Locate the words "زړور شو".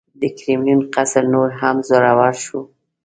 1.89-2.59